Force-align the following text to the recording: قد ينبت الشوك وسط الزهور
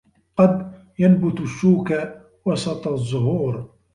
قد 0.37 0.71
ينبت 0.99 1.39
الشوك 1.41 1.93
وسط 2.45 2.87
الزهور 2.87 3.69